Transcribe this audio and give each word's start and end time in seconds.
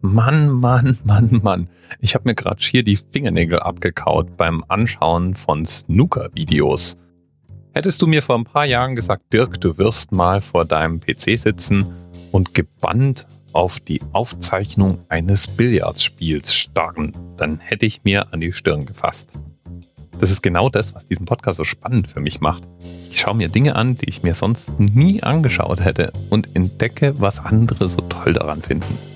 Mann, 0.00 0.50
Mann, 0.50 0.98
Mann, 1.04 1.40
Mann. 1.42 1.68
Ich 2.00 2.14
habe 2.14 2.28
mir 2.28 2.34
gerade 2.34 2.62
schier 2.62 2.82
die 2.82 2.96
Fingernägel 2.96 3.58
abgekaut 3.58 4.36
beim 4.36 4.64
Anschauen 4.68 5.34
von 5.34 5.64
Snooker-Videos. 5.64 6.96
Hättest 7.72 8.00
du 8.00 8.06
mir 8.06 8.22
vor 8.22 8.36
ein 8.36 8.44
paar 8.44 8.64
Jahren 8.64 8.96
gesagt, 8.96 9.32
Dirk, 9.32 9.60
du 9.60 9.76
wirst 9.78 10.12
mal 10.12 10.40
vor 10.40 10.64
deinem 10.64 11.00
PC 11.00 11.38
sitzen 11.38 11.84
und 12.32 12.54
gebannt 12.54 13.26
auf 13.52 13.80
die 13.80 14.00
Aufzeichnung 14.12 14.98
eines 15.08 15.46
Billardspiels 15.46 16.54
starren, 16.54 17.14
dann 17.36 17.58
hätte 17.58 17.86
ich 17.86 18.04
mir 18.04 18.32
an 18.32 18.40
die 18.40 18.52
Stirn 18.52 18.86
gefasst. 18.86 19.38
Das 20.20 20.30
ist 20.30 20.42
genau 20.42 20.70
das, 20.70 20.94
was 20.94 21.06
diesen 21.06 21.26
Podcast 21.26 21.58
so 21.58 21.64
spannend 21.64 22.08
für 22.08 22.20
mich 22.20 22.40
macht. 22.40 22.66
Ich 23.10 23.20
schaue 23.20 23.34
mir 23.34 23.48
Dinge 23.48 23.76
an, 23.76 23.94
die 23.94 24.08
ich 24.08 24.22
mir 24.22 24.34
sonst 24.34 24.78
nie 24.78 25.22
angeschaut 25.22 25.80
hätte 25.84 26.12
und 26.30 26.54
entdecke, 26.56 27.14
was 27.18 27.40
andere 27.40 27.88
so 27.88 28.00
toll 28.02 28.32
daran 28.32 28.62
finden. 28.62 29.15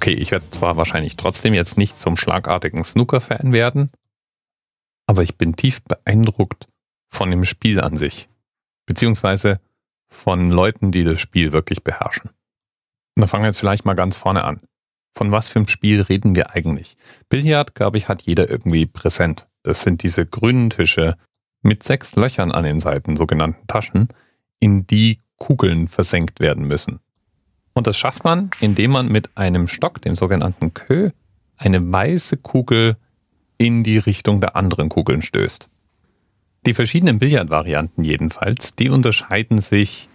Okay, 0.00 0.14
ich 0.14 0.30
werde 0.30 0.48
zwar 0.48 0.78
wahrscheinlich 0.78 1.16
trotzdem 1.16 1.52
jetzt 1.52 1.76
nicht 1.76 1.94
zum 1.94 2.16
schlagartigen 2.16 2.82
Snooker-Fan 2.82 3.52
werden, 3.52 3.90
aber 5.06 5.22
ich 5.22 5.36
bin 5.36 5.56
tief 5.56 5.82
beeindruckt 5.82 6.68
von 7.10 7.30
dem 7.30 7.44
Spiel 7.44 7.82
an 7.82 7.98
sich, 7.98 8.30
beziehungsweise 8.86 9.60
von 10.08 10.50
Leuten, 10.50 10.90
die 10.90 11.04
das 11.04 11.20
Spiel 11.20 11.52
wirklich 11.52 11.84
beherrschen. 11.84 12.30
Und 13.14 13.20
da 13.20 13.26
fangen 13.26 13.42
wir 13.42 13.48
jetzt 13.48 13.58
vielleicht 13.58 13.84
mal 13.84 13.92
ganz 13.92 14.16
vorne 14.16 14.44
an. 14.44 14.62
Von 15.14 15.32
was 15.32 15.50
für 15.50 15.58
einem 15.58 15.68
Spiel 15.68 16.00
reden 16.00 16.34
wir 16.34 16.52
eigentlich? 16.52 16.96
Billard, 17.28 17.74
glaube 17.74 17.98
ich, 17.98 18.08
hat 18.08 18.22
jeder 18.22 18.48
irgendwie 18.48 18.86
präsent. 18.86 19.48
Das 19.64 19.82
sind 19.82 20.02
diese 20.02 20.24
grünen 20.24 20.70
Tische 20.70 21.18
mit 21.60 21.82
sechs 21.82 22.16
Löchern 22.16 22.52
an 22.52 22.64
den 22.64 22.80
Seiten, 22.80 23.18
sogenannten 23.18 23.66
Taschen, 23.66 24.08
in 24.60 24.86
die 24.86 25.20
Kugeln 25.36 25.88
versenkt 25.88 26.40
werden 26.40 26.66
müssen. 26.66 27.00
Und 27.74 27.86
das 27.86 27.96
schafft 27.96 28.24
man, 28.24 28.50
indem 28.60 28.92
man 28.92 29.08
mit 29.08 29.36
einem 29.36 29.68
Stock, 29.68 30.02
dem 30.02 30.14
sogenannten 30.14 30.74
Kö, 30.74 31.10
eine 31.56 31.92
weiße 31.92 32.38
Kugel 32.38 32.96
in 33.58 33.84
die 33.84 33.98
Richtung 33.98 34.40
der 34.40 34.56
anderen 34.56 34.88
Kugeln 34.88 35.22
stößt. 35.22 35.68
Die 36.66 36.74
verschiedenen 36.74 37.18
Billardvarianten 37.18 38.04
jedenfalls, 38.04 38.74
die 38.74 38.90
unterscheiden 38.90 39.58
sich 39.58 40.08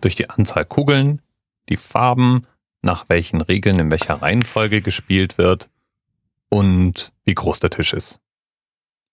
durch 0.00 0.16
die 0.16 0.30
Anzahl 0.30 0.64
Kugeln, 0.64 1.20
die 1.68 1.76
Farben, 1.76 2.46
nach 2.82 3.08
welchen 3.08 3.40
Regeln 3.40 3.78
in 3.78 3.90
welcher 3.90 4.22
Reihenfolge 4.22 4.80
gespielt 4.80 5.36
wird 5.36 5.68
und 6.48 7.12
wie 7.24 7.34
groß 7.34 7.60
der 7.60 7.70
Tisch 7.70 7.92
ist. 7.92 8.20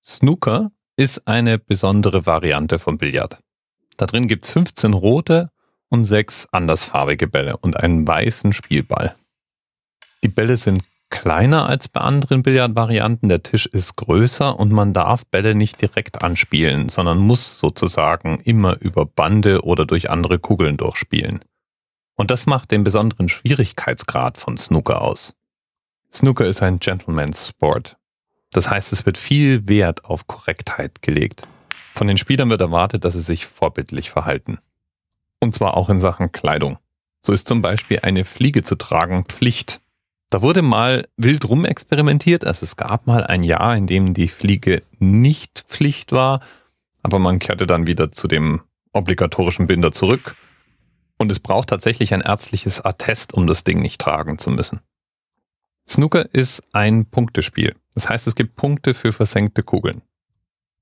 Snooker 0.05 0.71
ist 0.95 1.27
eine 1.27 1.59
besondere 1.59 2.25
Variante 2.25 2.79
von 2.79 2.97
Billard. 2.97 3.39
Da 3.97 4.05
drin 4.05 4.27
gibt's 4.27 4.51
15 4.51 4.93
rote 4.93 5.51
und 5.89 6.05
sechs 6.05 6.47
andersfarbige 6.51 7.27
Bälle 7.27 7.57
und 7.57 7.77
einen 7.77 8.07
weißen 8.07 8.53
Spielball. 8.53 9.15
Die 10.23 10.27
Bälle 10.27 10.57
sind 10.57 10.83
kleiner 11.09 11.67
als 11.67 11.87
bei 11.87 12.01
anderen 12.01 12.43
Billardvarianten, 12.43 13.29
der 13.29 13.43
Tisch 13.43 13.65
ist 13.65 13.95
größer 13.95 14.59
und 14.59 14.71
man 14.71 14.93
darf 14.93 15.25
Bälle 15.25 15.55
nicht 15.55 15.81
direkt 15.81 16.21
anspielen, 16.21 16.89
sondern 16.89 17.19
muss 17.19 17.59
sozusagen 17.59 18.39
immer 18.43 18.79
über 18.81 19.05
Bande 19.05 19.63
oder 19.63 19.85
durch 19.85 20.09
andere 20.09 20.39
Kugeln 20.39 20.77
durchspielen. 20.77 21.43
Und 22.15 22.31
das 22.31 22.47
macht 22.47 22.71
den 22.71 22.83
besonderen 22.83 23.29
Schwierigkeitsgrad 23.29 24.37
von 24.37 24.57
Snooker 24.57 25.01
aus. 25.01 25.35
Snooker 26.11 26.45
ist 26.45 26.63
ein 26.63 26.79
Gentleman's 26.79 27.49
Sport. 27.49 27.97
Das 28.51 28.69
heißt, 28.69 28.91
es 28.91 29.05
wird 29.05 29.17
viel 29.17 29.67
Wert 29.67 30.05
auf 30.05 30.25
Korrektheit 30.25 31.01
gelegt. 31.01 31.47
Von 31.95 32.07
den 32.07 32.17
Spielern 32.17 32.49
wird 32.49 32.61
erwartet, 32.61 33.05
dass 33.05 33.13
sie 33.13 33.21
sich 33.21 33.45
vorbildlich 33.45 34.09
verhalten. 34.09 34.59
Und 35.47 35.53
zwar 35.53 35.77
auch 35.77 35.89
in 35.89 36.01
Sachen 36.01 36.33
Kleidung. 36.33 36.77
So 37.25 37.31
ist 37.31 37.47
zum 37.47 37.61
Beispiel 37.61 37.99
eine 38.03 38.25
Fliege 38.25 38.63
zu 38.63 38.75
tragen 38.75 39.23
Pflicht. 39.23 39.79
Da 40.29 40.41
wurde 40.41 40.61
mal 40.61 41.07
wild 41.15 41.47
rumexperimentiert. 41.47 42.43
Also 42.43 42.65
es 42.65 42.75
gab 42.75 43.07
mal 43.07 43.23
ein 43.23 43.43
Jahr, 43.43 43.73
in 43.77 43.87
dem 43.87 44.13
die 44.13 44.27
Fliege 44.27 44.83
nicht 44.99 45.63
Pflicht 45.69 46.11
war, 46.11 46.41
aber 47.01 47.17
man 47.17 47.39
kehrte 47.39 47.65
dann 47.65 47.87
wieder 47.87 48.11
zu 48.11 48.27
dem 48.27 48.63
obligatorischen 48.91 49.67
Binder 49.67 49.93
zurück. 49.93 50.35
Und 51.17 51.31
es 51.31 51.39
braucht 51.39 51.69
tatsächlich 51.69 52.13
ein 52.13 52.19
ärztliches 52.19 52.83
Attest, 52.83 53.33
um 53.33 53.47
das 53.47 53.63
Ding 53.63 53.81
nicht 53.81 54.01
tragen 54.01 54.39
zu 54.39 54.51
müssen. 54.51 54.81
Snooker 55.87 56.25
ist 56.33 56.61
ein 56.73 57.05
Punktespiel. 57.05 57.73
Das 57.95 58.09
heißt, 58.09 58.27
es 58.27 58.35
gibt 58.35 58.57
Punkte 58.57 58.93
für 58.93 59.13
versenkte 59.13 59.63
Kugeln. 59.63 60.01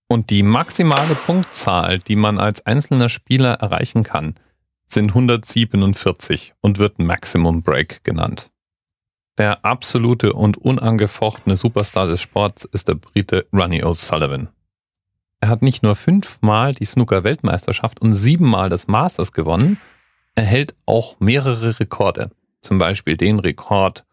Und 0.07 0.31
die 0.31 0.41
maximale 0.41 1.13
Punktzahl, 1.13 1.99
die 1.99 2.15
man 2.15 2.39
als 2.39 2.65
einzelner 2.65 3.09
Spieler 3.09 3.53
erreichen 3.53 4.01
kann, 4.01 4.33
sind 4.87 5.09
147 5.09 6.53
und 6.61 6.79
wird 6.79 6.99
Maximum 6.99 7.63
Break 7.63 8.03
genannt. 8.03 8.51
Der 9.37 9.65
absolute 9.65 10.33
und 10.33 10.57
unangefochtene 10.57 11.57
Superstar 11.57 12.07
des 12.07 12.21
Sports 12.21 12.65
ist 12.65 12.87
der 12.87 12.95
Brite 12.95 13.45
Ronnie 13.51 13.83
O'Sullivan. 13.83 14.47
Er 15.41 15.49
hat 15.49 15.61
nicht 15.61 15.83
nur 15.83 15.95
fünfmal 15.95 16.73
die 16.73 16.85
Snooker-Weltmeisterschaft 16.85 18.01
und 18.01 18.13
siebenmal 18.13 18.69
das 18.69 18.87
Masters 18.87 19.33
gewonnen, 19.33 19.77
er 20.35 20.43
hält 20.43 20.75
auch 20.85 21.19
mehrere 21.19 21.79
Rekorde. 21.79 22.31
Zum 22.61 22.77
Beispiel 22.77 23.15
den 23.15 23.39
Rekord 23.39 24.05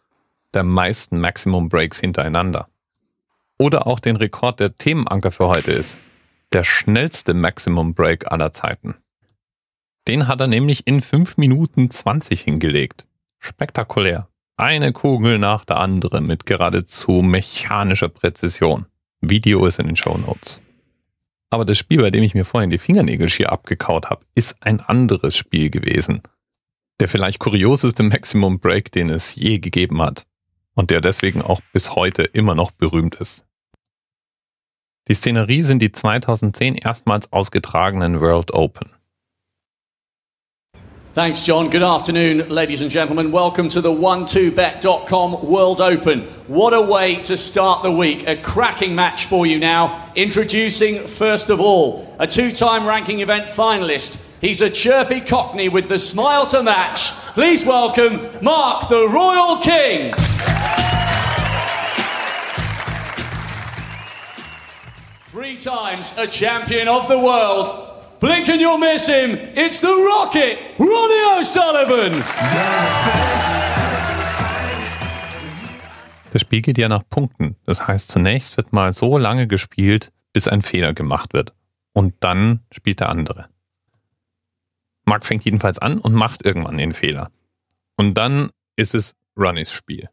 der 0.54 0.62
meisten 0.62 1.20
Maximum 1.20 1.68
Breaks 1.68 2.00
hintereinander. 2.00 2.68
Oder 3.58 3.86
auch 3.86 3.98
den 3.98 4.16
Rekord 4.16 4.60
der 4.60 4.76
Themenanker 4.76 5.30
für 5.30 5.48
heute 5.48 5.72
ist. 5.72 5.98
Der 6.52 6.64
schnellste 6.64 7.34
Maximum 7.34 7.94
Break 7.94 8.30
aller 8.30 8.52
Zeiten. 8.52 8.96
Den 10.08 10.26
hat 10.26 10.40
er 10.40 10.48
nämlich 10.48 10.86
in 10.86 11.00
5 11.00 11.36
Minuten 11.36 11.90
20 11.90 12.40
hingelegt. 12.40 13.06
Spektakulär. 13.38 14.28
Eine 14.56 14.92
Kugel 14.92 15.38
nach 15.38 15.64
der 15.64 15.78
anderen 15.78 16.26
mit 16.26 16.44
geradezu 16.46 17.22
mechanischer 17.22 18.08
Präzision. 18.08 18.86
Video 19.20 19.64
ist 19.66 19.78
in 19.78 19.86
den 19.86 19.96
Show 19.96 20.18
Notes. 20.18 20.60
Aber 21.50 21.64
das 21.64 21.78
Spiel, 21.78 22.00
bei 22.00 22.10
dem 22.10 22.22
ich 22.22 22.34
mir 22.34 22.44
vorhin 22.44 22.70
die 22.70 22.78
Fingernägel 22.78 23.28
schier 23.28 23.52
abgekaut 23.52 24.10
habe, 24.10 24.24
ist 24.34 24.62
ein 24.62 24.80
anderes 24.80 25.36
Spiel 25.36 25.70
gewesen. 25.70 26.22
Der 26.98 27.08
vielleicht 27.08 27.38
kurioseste 27.38 28.02
Maximum 28.02 28.58
Break, 28.58 28.90
den 28.90 29.10
es 29.10 29.34
je 29.36 29.58
gegeben 29.58 30.02
hat 30.02 30.26
und 30.74 30.90
der 30.90 31.00
deswegen 31.00 31.42
auch 31.42 31.60
bis 31.72 31.94
heute 31.94 32.22
immer 32.22 32.54
noch 32.54 32.70
berühmt 32.70 33.16
ist. 33.16 33.44
Die 35.08 35.14
Szenerie 35.14 35.62
sind 35.62 35.82
die 35.82 35.92
2010 35.92 36.76
erstmals 36.76 37.32
ausgetragenen 37.32 38.20
World 38.20 38.52
Open. 38.52 38.94
Thanks, 41.14 41.42
John. 41.42 41.68
Good 41.68 41.82
afternoon, 41.82 42.48
ladies 42.48 42.80
and 42.80 42.90
gentlemen. 42.90 43.32
Welcome 43.32 43.68
to 43.68 43.82
the 43.82 43.90
12bet.com 43.90 45.46
World 45.46 45.82
Open. 45.82 46.22
What 46.46 46.72
a 46.72 46.80
way 46.80 47.16
to 47.16 47.36
start 47.36 47.82
the 47.82 47.92
week. 47.92 48.26
A 48.26 48.34
cracking 48.34 48.94
match 48.94 49.26
for 49.26 49.44
you 49.44 49.58
now. 49.58 50.10
Introducing, 50.16 51.06
first 51.06 51.50
of 51.50 51.60
all, 51.60 52.16
a 52.18 52.26
two 52.26 52.50
time 52.50 52.86
ranking 52.86 53.20
event 53.20 53.50
finalist. 53.50 54.24
He's 54.40 54.62
a 54.62 54.70
chirpy 54.70 55.20
cockney 55.20 55.68
with 55.68 55.86
the 55.90 55.98
smile 55.98 56.46
to 56.46 56.62
match. 56.62 57.10
Please 57.34 57.66
welcome 57.66 58.30
Mark 58.40 58.88
the 58.88 59.06
Royal 59.06 59.58
King. 59.58 60.14
Three 65.26 65.58
times 65.58 66.14
a 66.16 66.26
champion 66.26 66.88
of 66.88 67.06
the 67.06 67.18
world. 67.18 67.91
Blink 68.22 68.48
and 68.48 68.60
you'll 68.60 68.78
miss 68.78 69.08
him. 69.08 69.36
It's 69.56 69.80
the 69.80 69.88
Rocket, 69.88 70.56
Ronnie 70.78 71.40
O'Sullivan. 71.40 72.22
Das 76.30 76.42
Spiel 76.42 76.62
geht 76.62 76.78
ja 76.78 76.88
nach 76.88 77.02
Punkten. 77.10 77.56
Das 77.66 77.88
heißt, 77.88 78.12
zunächst 78.12 78.56
wird 78.56 78.72
mal 78.72 78.92
so 78.92 79.18
lange 79.18 79.48
gespielt, 79.48 80.12
bis 80.32 80.46
ein 80.46 80.62
Fehler 80.62 80.94
gemacht 80.94 81.32
wird. 81.32 81.52
Und 81.94 82.14
dann 82.20 82.60
spielt 82.70 83.00
der 83.00 83.08
andere. 83.08 83.48
Mark 85.04 85.26
fängt 85.26 85.44
jedenfalls 85.44 85.80
an 85.80 85.98
und 85.98 86.14
macht 86.14 86.44
irgendwann 86.44 86.78
den 86.78 86.92
Fehler. 86.92 87.28
Und 87.96 88.14
dann 88.14 88.50
ist 88.76 88.94
es 88.94 89.16
Runnys 89.36 89.72
Spiel. 89.72 90.08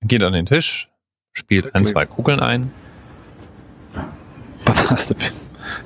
Er 0.00 0.08
geht 0.08 0.22
an 0.22 0.32
den 0.32 0.46
Tisch, 0.46 0.88
spielt 1.34 1.74
ein, 1.74 1.84
zwei 1.84 2.06
Kugeln 2.06 2.40
ein. 2.40 2.72
But 4.64 4.76
that's 4.88 5.08
the 5.08 5.14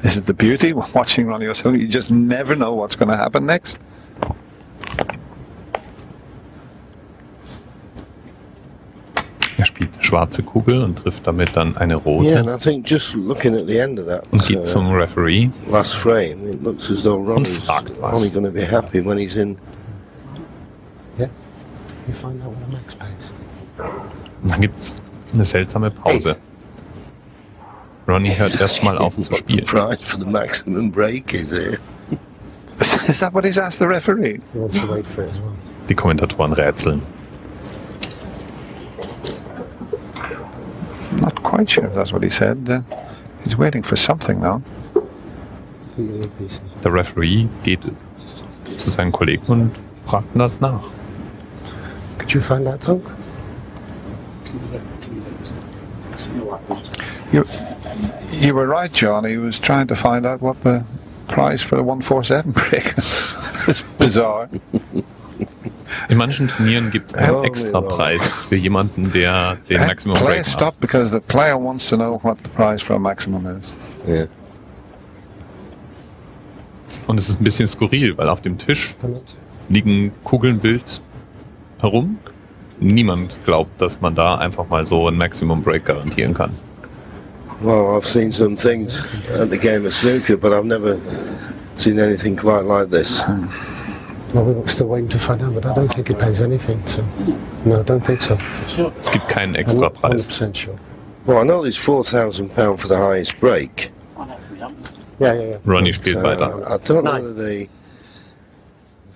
This 0.00 0.16
is 0.16 0.22
the 0.22 0.34
beauty 0.34 0.72
watching 0.72 1.26
Ronnie 1.26 1.46
O'Sullivan. 1.46 1.80
You 1.80 1.88
just 1.88 2.10
never 2.10 2.54
know 2.54 2.74
what's 2.74 2.96
going 2.96 3.08
to 3.10 3.16
happen 3.16 3.44
next. 3.46 3.78
Er 9.58 9.66
spielt 9.66 9.92
eine 9.94 10.02
schwarze 10.02 10.42
Kugel 10.42 10.82
und 10.82 11.00
trifft 11.00 11.26
damit 11.26 11.54
dann 11.54 11.76
eine 11.76 11.96
rote. 11.96 12.26
Yeah, 12.30 12.40
and 12.40 12.48
I 12.48 12.56
think 12.56 12.86
just 12.86 13.14
looking 13.14 13.54
at 13.54 13.66
the 13.66 13.78
end 13.78 13.98
of 13.98 14.06
that 14.06 14.26
und 14.32 14.46
geht 14.46 14.58
uh, 14.58 14.64
zum 14.64 14.90
Referee 14.92 15.50
last 15.68 15.96
frame, 15.96 16.48
it 16.50 16.62
looks 16.62 16.90
as 16.90 17.02
though 17.02 17.18
Ronnie's 17.22 17.68
only 17.68 18.30
going 18.30 18.44
to 18.44 18.50
be 18.50 18.64
happy 18.64 19.04
when 19.04 19.18
he's 19.18 19.36
in. 19.36 19.58
Yeah, 21.18 21.28
you 22.06 22.14
find 22.14 22.42
out 22.42 22.52
what 22.54 22.68
a 22.68 22.72
max 22.72 22.94
pays. 22.94 23.32
und 24.42 24.50
dann 24.50 24.60
gibt's 24.62 24.96
eine 25.34 25.44
seltsame 25.44 25.90
Pause. 25.90 26.36
Ronnie 28.10 28.36
hört 28.36 28.60
erstmal 28.60 28.98
auf 28.98 29.18
zu 29.20 29.32
spielen. 29.34 29.64
Is 33.08 33.20
that 33.20 33.34
what 33.34 33.44
he's 33.44 33.58
asked 33.58 33.78
the 33.78 33.86
referee? 33.86 34.40
Die 35.88 35.94
Kommentatoren 35.94 36.52
rätseln. 36.52 37.02
Not 41.20 41.42
quite 41.42 41.68
sure 41.68 41.86
if 41.86 41.94
that's 41.94 42.12
what 42.12 42.22
he 42.22 42.30
said. 42.30 42.68
Uh, 42.68 42.80
he's 43.44 43.56
waiting 43.56 43.82
for 43.82 43.96
something 43.96 44.40
now. 44.40 44.62
Der 46.82 46.92
Referee 46.92 47.48
geht 47.62 47.80
zu 48.76 48.90
seinen 48.90 49.12
Kollegen 49.12 49.44
und 49.46 49.70
fragt 50.06 50.28
das 50.34 50.60
nach. 50.60 50.82
Could 52.18 52.32
you 52.32 52.40
find 52.40 52.64
that 52.64 52.88
out? 52.88 53.02
You, 58.40 58.54
were 58.54 58.66
right, 58.66 58.92
John. 58.92 59.24
He 59.24 59.36
was 59.38 59.58
trying 59.58 59.86
to 59.88 59.94
find 59.94 60.24
out 60.26 60.40
what 60.40 60.60
the 60.62 60.84
price 61.28 61.62
for 61.62 61.76
the 61.76 61.82
147 61.82 62.52
break 62.52 62.98
is. 62.98 63.34
it's 63.68 63.82
bizarre. 63.98 64.48
In 66.08 66.16
manchen 66.16 66.48
Turnieren 66.48 66.90
gibt 66.90 67.12
es 67.12 67.14
einen 67.14 67.44
Extrapreis 67.44 68.32
für 68.32 68.56
jemanden, 68.56 69.10
der 69.12 69.56
den 69.68 69.78
That 69.78 69.88
Maximum 69.88 70.16
play 70.16 70.26
Break 70.26 70.38
macht. 70.38 70.50
stopped 70.50 70.80
because 70.80 71.10
the 71.10 71.20
player 71.20 71.58
wants 71.58 71.88
to 71.88 71.96
know 71.96 72.20
what 72.22 72.38
the 72.42 72.50
price 72.50 72.82
for 72.82 72.96
a 72.96 72.98
maximum 72.98 73.46
is. 73.46 73.72
Yeah. 74.06 74.26
Und 77.06 77.18
es 77.18 77.28
ist 77.28 77.40
ein 77.40 77.44
bisschen 77.44 77.66
skurril, 77.66 78.16
weil 78.16 78.28
auf 78.28 78.40
dem 78.40 78.56
Tisch 78.56 78.94
liegen 79.68 80.12
Kugeln 80.24 80.62
wild 80.62 81.00
herum. 81.78 82.18
Niemand 82.78 83.38
glaubt, 83.44 83.80
dass 83.82 84.00
man 84.00 84.14
da 84.14 84.36
einfach 84.36 84.68
mal 84.68 84.86
so 84.86 85.08
ein 85.08 85.16
Maximum 85.16 85.60
Break 85.62 85.84
garantieren 85.84 86.34
kann. 86.34 86.52
Well, 87.60 87.96
I've 87.96 88.06
seen 88.06 88.32
some 88.32 88.56
things 88.56 89.04
at 89.30 89.50
the 89.50 89.58
game 89.58 89.84
of 89.86 89.92
snooker, 89.92 90.36
but 90.36 90.52
I've 90.52 90.64
never 90.64 90.98
seen 91.76 91.98
anything 92.00 92.36
quite 92.36 92.64
like 92.64 92.88
this. 92.90 93.22
Well, 94.34 94.44
we're 94.44 94.66
still 94.68 94.86
waiting 94.86 95.08
to 95.10 95.18
find 95.18 95.42
out, 95.42 95.54
but 95.54 95.66
I 95.66 95.74
don't 95.74 95.88
think 95.92 96.08
it 96.08 96.18
pays 96.18 96.40
anything. 96.40 96.86
So, 96.86 97.04
no, 97.64 97.80
I 97.80 97.82
don't 97.82 98.00
think 98.04 98.22
so. 98.22 98.36
Es 98.98 99.10
gibt 99.10 99.28
keinen 99.28 99.54
Extrapreis. 99.56 100.28
100% 100.30 100.54
sure. 100.54 100.78
Well, 101.26 101.38
I 101.38 101.42
know 101.44 101.62
there's 101.62 101.76
four 101.76 102.02
thousand 102.04 102.50
pound 102.54 102.80
for 102.80 102.88
the 102.88 102.96
highest 102.96 103.38
break. 103.40 103.90
Yeah, 105.18 105.34
yeah, 105.34 105.42
yeah. 105.42 105.56
Ronnie 105.66 105.92
spielt 105.92 106.16
So, 106.18 106.22
weiter. 106.22 106.44
I, 106.66 106.74
I 106.74 106.78
don't 106.78 107.04
know 107.04 107.12
Nein. 107.12 107.22
whether 107.24 107.34
they. 107.34 107.68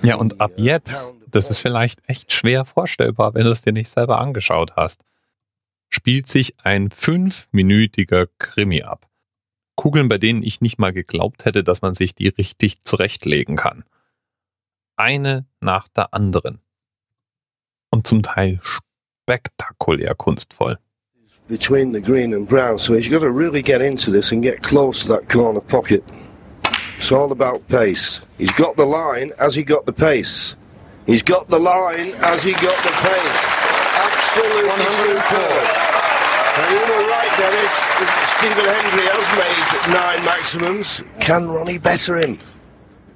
Ja, 0.02 0.16
und 0.16 0.38
ab 0.40 0.50
jetzt, 0.56 1.14
das 1.30 1.50
ist 1.50 1.60
vielleicht 1.60 2.00
echt 2.08 2.30
schwer 2.32 2.64
vorstellbar, 2.66 3.32
wenn 3.34 3.44
du 3.44 3.50
es 3.50 3.62
dir 3.62 3.72
nicht 3.72 3.88
selber 3.88 4.20
angeschaut 4.20 4.72
hast, 4.76 5.00
spielt 5.94 6.26
sich 6.26 6.54
ein 6.64 6.90
fünfminütiger 6.90 8.26
Krimi 8.38 8.82
ab. 8.82 9.08
Kugeln, 9.76 10.08
bei 10.08 10.18
denen 10.18 10.42
ich 10.42 10.60
nicht 10.60 10.78
mal 10.78 10.92
geglaubt 10.92 11.44
hätte, 11.44 11.62
dass 11.62 11.82
man 11.82 11.94
sich 11.94 12.14
die 12.14 12.28
richtig 12.28 12.80
zurechtlegen 12.82 13.56
kann. 13.56 13.84
Eine 14.96 15.46
nach 15.60 15.88
der 15.88 16.12
anderen. 16.12 16.60
Und 17.90 18.06
zum 18.06 18.22
Teil 18.22 18.60
spektakulär 18.62 20.14
kunstvoll. 20.14 20.78
between 21.46 21.92
the 21.92 22.00
green 22.00 22.32
and 22.32 22.48
brown, 22.48 22.78
so 22.78 22.94
he's 22.94 23.08
got 23.08 23.18
to 23.18 23.30
really 23.30 23.60
get 23.60 23.82
into 23.82 24.10
this 24.10 24.32
and 24.32 24.42
get 24.42 24.62
close 24.62 25.02
to 25.02 25.08
that 25.08 25.28
corner 25.28 25.60
pocket. 25.60 26.02
It's 26.96 27.12
all 27.12 27.32
about 27.32 27.68
pace. 27.68 28.22
He's 28.38 28.52
got 28.52 28.78
the 28.78 28.86
line 28.86 29.30
as 29.38 29.54
he 29.54 29.62
got 29.62 29.84
the 29.84 29.92
pace. 29.92 30.56
He's 31.04 31.22
got 31.22 31.48
the 31.48 31.58
line 31.58 32.14
as 32.22 32.42
he 32.42 32.52
got 32.52 32.82
the 32.82 32.92
pace. 32.92 33.53
Absolutely 34.34 34.84
superb. 34.90 35.66
And 36.56 36.66
you 36.72 36.80
were 36.90 37.06
right, 37.06 37.30
Dennis. 37.38 37.72
Stephen 38.34 38.64
Hendry 38.64 39.06
has 39.06 39.28
made 39.38 39.94
nine 39.94 40.24
maximums. 40.24 41.04
Can 41.20 41.48
Ronnie 41.48 41.78
better 41.78 42.16
him? 42.16 42.38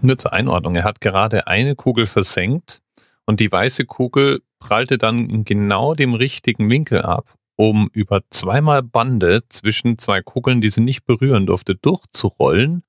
Nur 0.01 0.17
zur 0.17 0.33
Einordnung, 0.33 0.77
er 0.77 0.85
hat 0.85 1.01
gerade 1.01 1.49
eine 1.49 1.75
Kugel 1.75 2.07
versenkt 2.07 2.83
und 3.27 3.41
die 3.41 3.51
weiße 3.51 3.85
Kugel 3.85 4.43
prallte 4.61 4.97
dann 4.97 5.29
in 5.29 5.45
genau 5.45 5.95
dem 5.95 6.15
richtigen 6.15 6.71
Winkel 6.71 7.03
ab, 7.03 7.35
um 7.57 7.91
über 7.93 8.21
zweimal 8.31 8.85
Bande 8.85 9.43
zwischen 9.49 9.99
zwei 9.99 10.23
Kugeln, 10.23 10.61
die 10.61 10.71
sie 10.71 10.83
nicht 10.83 11.05
berühren 11.05 11.47
durfte, 11.47 11.75
durchzurollen, 11.75 12.85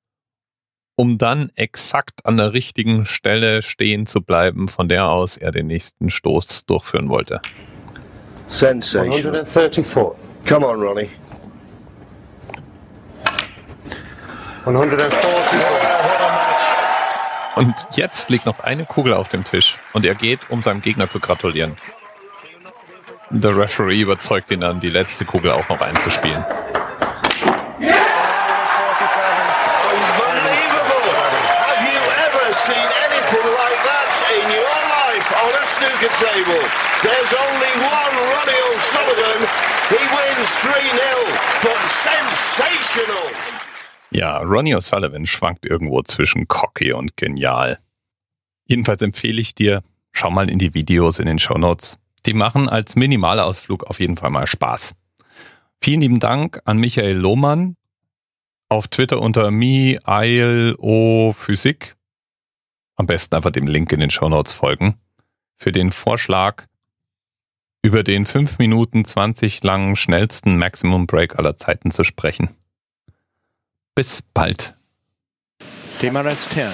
um 0.95 1.17
dann 1.17 1.49
exakt 1.55 2.27
an 2.27 2.37
der 2.37 2.53
richtigen 2.53 3.07
Stelle 3.07 3.63
stehen 3.63 4.05
zu 4.05 4.21
bleiben, 4.21 4.67
von 4.67 4.87
der 4.87 5.07
aus 5.07 5.35
er 5.35 5.49
den 5.49 5.65
nächsten 5.65 6.11
Stoß 6.11 6.67
durchführen 6.67 7.09
wollte. 7.09 7.41
Sensational. 8.49 9.45
134. 9.45 10.15
Come 10.45 10.65
on, 10.65 10.81
Ronnie. 10.81 11.09
144. 14.65 15.89
Und 17.55 17.75
jetzt 17.91 18.29
liegt 18.29 18.45
noch 18.45 18.59
eine 18.61 18.85
Kugel 18.85 19.13
auf 19.13 19.29
dem 19.29 19.43
Tisch 19.43 19.77
und 19.93 20.05
er 20.05 20.15
geht, 20.15 20.49
um 20.49 20.61
seinem 20.61 20.81
Gegner 20.81 21.07
zu 21.07 21.19
gratulieren. 21.19 21.75
Der 23.29 23.55
Referee 23.55 24.01
überzeugt 24.01 24.49
ihn 24.49 24.61
dann, 24.61 24.79
die 24.79 24.89
letzte 24.89 25.25
Kugel 25.25 25.51
auch 25.51 25.69
noch 25.69 25.81
einzuspielen. 25.81 26.43
Unbelievable! 26.43 27.99
Have 31.67 31.83
you 31.85 32.01
ever 32.25 32.53
seen 32.53 32.89
anything 33.05 33.45
like 33.45 33.79
that 33.85 34.09
in 34.33 34.49
your 34.49 34.79
life 34.89 35.29
on 35.45 35.53
a 35.53 35.65
snooker 35.99 36.13
table? 36.15 36.61
There's 37.01 37.33
only 37.33 37.71
one 37.83 38.15
Ronnie 38.31 38.61
O'Sullivan. 38.71 39.47
He 39.89 39.97
wins 39.97 40.49
3-0, 40.63 40.71
but 41.61 41.77
sensational! 41.87 43.31
Ja, 44.11 44.39
Ronnie 44.39 44.75
O'Sullivan 44.75 45.25
schwankt 45.25 45.65
irgendwo 45.65 46.01
zwischen 46.03 46.47
cocky 46.47 46.93
und 46.93 47.17
genial. 47.17 47.79
Jedenfalls 48.65 49.01
empfehle 49.01 49.41
ich 49.41 49.55
dir, 49.55 49.83
schau 50.11 50.29
mal 50.31 50.49
in 50.49 50.59
die 50.59 50.73
Videos 50.73 51.19
in 51.19 51.25
den 51.25 51.39
Shownotes. 51.39 51.99
Die 52.25 52.33
machen 52.33 52.67
als 52.69 52.95
Minimalausflug 52.95 53.83
auf 53.85 53.99
jeden 53.99 54.17
Fall 54.17 54.29
mal 54.29 54.47
Spaß. 54.47 54.95
Vielen 55.81 56.01
lieben 56.01 56.19
Dank 56.19 56.59
an 56.65 56.77
Michael 56.77 57.15
Lohmann 57.15 57.75
auf 58.67 58.87
Twitter 58.87 59.21
unter 59.21 59.51
miilo.physik. 59.51 60.75
Am 62.95 63.05
besten 63.07 63.35
einfach 63.35 63.51
dem 63.51 63.67
Link 63.67 63.93
in 63.93 64.01
den 64.01 64.09
Shownotes 64.09 64.53
folgen. 64.53 64.99
Für 65.61 65.73
den 65.73 65.91
Vorschlag, 65.91 66.63
über 67.81 68.01
den 68.01 68.25
5 68.25 68.59
Minuten 68.59 69.03
20 69.03 69.61
langen 69.61 69.97
schnellsten 69.97 70.57
Maximum 70.57 71.05
Break 71.05 71.37
aller 71.37 71.57
Zeiten 71.57 71.91
zu 71.91 72.05
sprechen. 72.05 72.55
Bis 73.93 74.21
bald. 74.33 74.73
TMRS 75.99 76.47
10, 76.53 76.71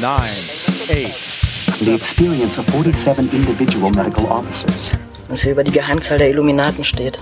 9, 0.00 0.20
8, 0.20 1.80
the 1.80 1.92
experience 1.92 2.60
of 2.60 2.66
47 2.66 3.32
individual 3.32 3.90
medical 3.90 4.26
officers. 4.26 4.92
Was 5.26 5.42
hier 5.42 5.50
über 5.50 5.64
die 5.64 5.72
Geheimzahl 5.72 6.18
der 6.18 6.30
Illuminaten 6.30 6.84
steht. 6.84 7.18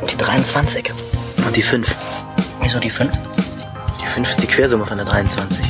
Und 0.00 0.10
die 0.10 0.16
23. 0.16 0.90
Und 1.46 1.54
die 1.54 1.60
5. 1.60 1.94
Wieso 2.62 2.80
die 2.80 2.88
5? 2.88 3.12
Die 4.00 4.06
5 4.06 4.30
ist 4.30 4.42
die 4.42 4.46
Quersumme 4.46 4.86
von 4.86 4.96
der 4.96 5.04
23. 5.04 5.67